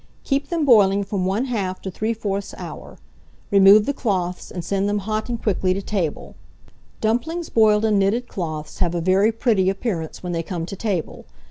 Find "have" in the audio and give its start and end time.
8.79-8.95